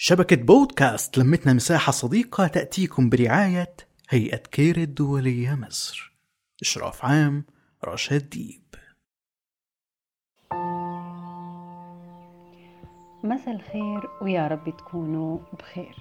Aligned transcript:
شبكة 0.00 0.36
بودكاست 0.36 1.18
لمتنا 1.18 1.52
مساحة 1.52 1.92
صديقة 1.92 2.46
تأتيكم 2.46 3.08
برعاية 3.08 3.74
هيئة 4.10 4.36
كير 4.36 4.76
الدولية 4.76 5.54
مصر. 5.54 6.12
إشراف 6.62 7.04
عام 7.04 7.44
رشاد 7.84 8.28
ديب. 8.28 8.62
مساء 13.24 13.54
الخير 13.54 14.10
ويا 14.22 14.48
رب 14.48 14.76
تكونوا 14.78 15.38
بخير. 15.58 15.96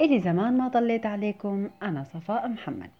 إلي 0.00 0.20
زمان 0.20 0.58
ما 0.58 0.68
طليت 0.68 1.06
عليكم 1.06 1.70
أنا 1.82 2.04
صفاء 2.04 2.48
محمد. 2.48 2.90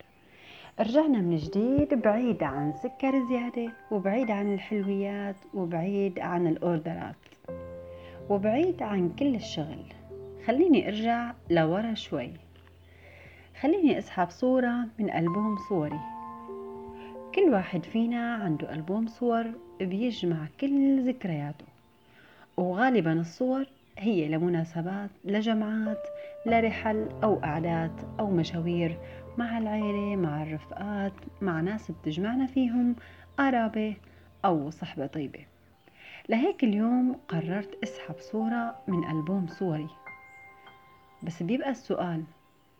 رجعنا 0.80 1.18
من 1.18 1.36
جديد 1.36 1.94
بعيد 1.94 2.42
عن 2.42 2.72
سكر 2.82 3.28
زيادة 3.28 3.72
وبعيد 3.90 4.30
عن 4.30 4.54
الحلويات 4.54 5.36
وبعيد 5.54 6.18
عن 6.18 6.46
الأوردرات. 6.46 7.16
وبعيد 8.30 8.82
عن 8.82 9.08
كل 9.18 9.34
الشغل. 9.34 9.84
خليني 10.46 10.88
أرجع 10.88 11.32
لورا 11.50 11.94
شوي. 11.94 12.30
خليني 13.60 13.98
أسحب 13.98 14.30
صورة 14.30 14.88
من 14.98 15.10
ألبوم 15.10 15.56
صوري. 15.68 16.00
كل 17.34 17.50
واحد 17.52 17.84
فينا 17.84 18.34
عنده 18.34 18.74
ألبوم 18.74 19.06
صور 19.06 19.44
بيجمع 19.80 20.46
كل 20.60 21.08
ذكرياته. 21.08 21.64
وغالبا 22.56 23.12
الصور 23.12 23.66
هي 23.98 24.28
لمناسبات 24.28 25.10
لجمعات 25.24 26.02
لرحل 26.46 27.08
أو 27.24 27.44
أعداد 27.44 27.92
أو 28.20 28.30
مشاوير 28.30 28.98
مع 29.38 29.58
العيلة 29.58 30.16
مع 30.16 30.42
الرفقات 30.42 31.12
مع 31.40 31.60
ناس 31.60 31.90
بتجمعنا 31.90 32.46
فيهم 32.46 32.96
قرابة 33.38 33.94
أو 34.44 34.70
صحبة 34.70 35.06
طيبة. 35.06 35.55
لهيك 36.28 36.64
اليوم 36.64 37.16
قررت 37.28 37.78
اسحب 37.82 38.14
صورة 38.18 38.76
من 38.88 39.04
ألبوم 39.10 39.46
صوري. 39.46 39.88
بس 41.22 41.42
بيبقى 41.42 41.70
السؤال 41.70 42.24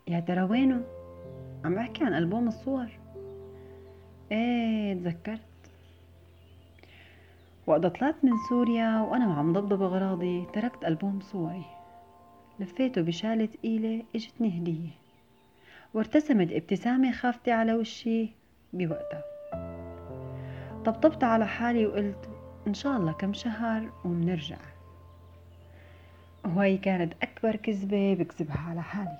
يا 0.07 0.19
ترى 0.19 0.41
وينه؟ 0.41 0.83
عم 1.65 1.75
بحكي 1.75 2.03
عن 2.03 2.13
ألبوم 2.13 2.47
الصور. 2.47 2.87
إيه 4.31 4.93
تذكرت. 4.93 5.41
وقت 7.67 7.85
طلعت 7.85 8.15
من 8.23 8.31
سوريا 8.49 9.01
وأنا 9.01 9.27
وعم 9.27 9.53
ضبضب 9.53 9.81
أغراضي 9.81 10.45
تركت 10.53 10.85
ألبوم 10.85 11.19
صوري. 11.19 11.65
لفيته 12.59 13.01
بشالة 13.01 13.45
تقيلة 13.45 14.03
اجتني 14.15 14.59
هدية 14.59 14.89
وارتسمت 15.93 16.51
ابتسامة 16.51 17.11
خافتة 17.11 17.53
على 17.53 17.73
وشي 17.73 18.29
بوقتها. 18.73 19.23
طبطبت 20.85 21.23
على 21.23 21.47
حالي 21.47 21.85
وقلت 21.85 22.29
إن 22.67 22.73
شاء 22.73 22.97
الله 22.97 23.11
كم 23.11 23.33
شهر 23.33 23.89
ومنرجع 24.05 24.57
وهي 26.45 26.77
كانت 26.77 27.13
أكبر 27.21 27.55
كذبة 27.55 28.13
بكذبها 28.13 28.59
على 28.69 28.83
حالي. 28.83 29.17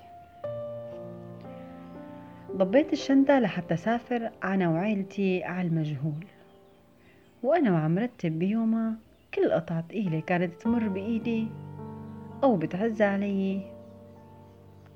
ضبيت 2.52 2.94
الشنطة 2.94 3.40
لحتى 3.40 3.78
سافر 3.78 4.32
أنا 4.44 4.70
وعيلتي 4.70 5.44
على 5.44 5.68
المجهول. 5.68 6.26
وأنا 7.44 7.72
وعم 7.72 8.00
رتب 8.00 8.40
بيومها 8.40 8.94
كل 9.34 9.52
قطعة 9.52 9.82
تقيلة 9.82 10.20
كانت 10.20 10.62
تمر 10.62 10.88
بإيدي 10.88 11.48
أو 12.44 12.58
بتعز 12.58 13.02
علي. 13.02 13.62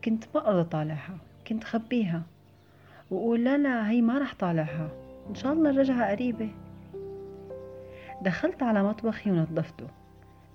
كنت 0.04 0.24
ما 0.36 0.48
أرضى 0.48 0.70
طالعها 0.70 1.18
كنت 1.48 1.64
خبيها 1.64 2.22
وأقول 3.12 3.44
لا 3.44 3.58
لا 3.58 3.90
هي 3.90 4.02
ما 4.02 4.20
رح 4.20 4.34
طالعها 4.34 4.90
إن 5.30 5.36
شاء 5.36 5.54
الله 5.54 5.70
الرجعة 5.70 6.12
قريبة. 6.12 6.50
دخلت 8.22 8.64
على 8.64 8.84
مطبخي 8.84 9.32
ونظفته. 9.32 9.88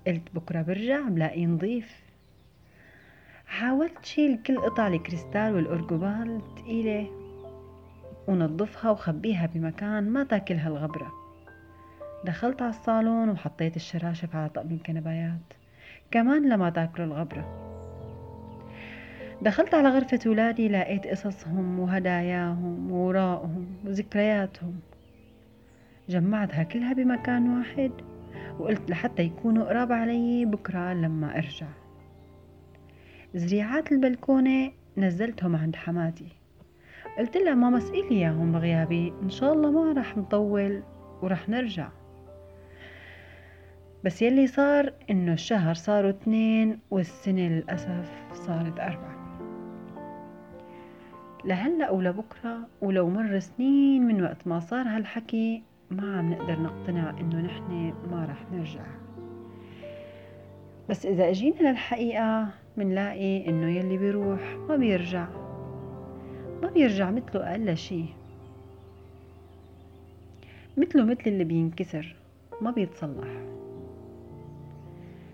قلت 0.07 0.35
بكرة 0.35 0.61
برجع 0.61 1.01
بلاقي 1.01 1.45
نظيف 1.45 2.07
حاولت 3.47 4.05
شيل 4.05 4.43
كل 4.43 4.59
قطع 4.59 4.87
الكريستال 4.87 5.55
والأرجوبال 5.55 6.41
الثقيلة 6.41 7.07
ونظفها 8.27 8.91
وخبيها 8.91 9.45
بمكان 9.45 10.09
ما 10.09 10.23
تاكلها 10.23 10.67
الغبرة. 10.67 11.11
دخلت 12.25 12.61
على 12.61 12.69
الصالون 12.69 13.29
وحطيت 13.29 13.75
الشراشف 13.75 14.35
على 14.35 14.49
طقم 14.49 14.71
الكنبايات. 14.71 15.53
كمان 16.11 16.49
لما 16.49 16.69
تاكلوا 16.69 17.07
الغبرة. 17.07 17.63
دخلت 19.41 19.73
على 19.73 19.89
غرفة 19.89 20.19
ولادي 20.25 20.67
لقيت 20.67 21.07
قصصهم 21.07 21.79
وهداياهم 21.79 22.91
ووراءهم 22.91 23.67
وذكرياتهم. 23.85 24.79
جمعتها 26.09 26.63
كلها 26.63 26.93
بمكان 26.93 27.57
واحد 27.57 27.91
وقلت 28.59 28.89
لحتى 28.89 29.23
يكونوا 29.23 29.63
قراب 29.63 29.91
علي 29.91 30.45
بكرة 30.45 30.93
لما 30.93 31.37
أرجع. 31.37 31.67
زريعات 33.35 33.91
البلكونة 33.91 34.71
نزلتهم 34.97 35.55
عند 35.55 35.75
حماتي. 35.75 36.27
قلت 37.17 37.37
لها 37.37 37.55
ماما 37.55 37.77
اسقيلي 37.77 38.11
إياهم 38.11 38.51
بغيابي 38.51 39.13
إن 39.23 39.29
شاء 39.29 39.53
الله 39.53 39.71
ما 39.71 40.01
رح 40.01 40.17
نطول 40.17 40.83
ورح 41.21 41.49
نرجع. 41.49 41.89
بس 44.03 44.21
يلي 44.21 44.47
صار 44.47 44.93
إنه 45.09 45.33
الشهر 45.33 45.73
صاروا 45.73 46.09
اثنين 46.09 46.79
والسنة 46.91 47.47
للأسف 47.47 48.11
صارت 48.33 48.79
أربعة. 48.79 49.17
لهلأ 51.45 51.89
ولبكرة 51.89 52.67
ولو 52.81 53.09
مر 53.09 53.39
سنين 53.39 54.03
من 54.03 54.23
وقت 54.23 54.47
ما 54.47 54.59
صار 54.59 54.87
هالحكي 54.87 55.63
ما 55.91 56.17
عم 56.17 56.33
نقدر 56.33 56.59
نقتنع 56.59 57.09
إنه 57.09 57.41
نحن 57.41 57.93
ما 58.11 58.25
رح 58.25 58.51
نرجع. 58.51 58.85
بس 60.89 61.05
إذا 61.05 61.29
إجينا 61.29 61.69
للحقيقة 61.69 62.49
منلاقي 62.77 63.47
إنه 63.47 63.69
يلي 63.69 63.97
بيروح 63.97 64.57
ما 64.69 64.75
بيرجع. 64.75 65.27
ما 66.61 66.69
بيرجع 66.69 67.11
مثله 67.11 67.51
أقل 67.51 67.77
شي. 67.77 68.05
مثله 70.77 71.05
مثل 71.05 71.23
اللي 71.27 71.43
بينكسر 71.43 72.15
ما 72.61 72.71
بيتصلح. 72.71 73.27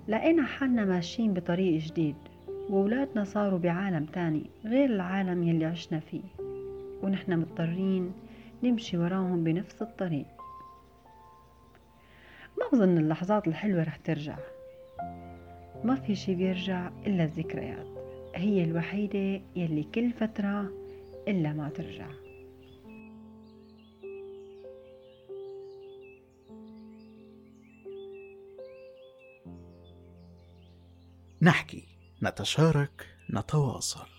لقينا 0.08 0.46
حالنا 0.46 0.86
ماشيين 0.86 1.34
بطريق 1.34 1.82
جديد 1.82 2.16
وولادنا 2.70 3.24
صاروا 3.24 3.60
بعالم 3.60 4.06
تاني 4.06 4.44
غير 4.66 4.90
العالم 4.90 5.44
يلي 5.44 5.66
عشنا 5.66 6.00
فيه. 6.00 6.24
ونحن 7.04 7.40
مضطرين 7.40 8.12
نمشي 8.64 8.98
وراهم 8.98 9.44
بنفس 9.44 9.82
الطريق. 9.82 10.43
ما 12.74 12.80
بظن 12.80 12.98
اللحظات 12.98 13.48
الحلوة 13.48 13.84
رح 13.84 13.96
ترجع. 13.96 14.38
ما 15.84 15.96
في 15.96 16.16
شي 16.16 16.36
بيرجع 16.36 16.92
إلا 17.08 17.24
الذكريات. 17.24 17.88
هي 18.36 18.64
الوحيدة 18.64 19.42
يلي 19.56 19.84
كل 19.84 20.12
فترة 20.12 20.72
إلا 21.28 21.54
ما 21.54 21.70
ترجع. 21.70 22.08
نحكي 31.42 31.88
نتشارك 32.24 33.08
نتواصل. 33.34 34.13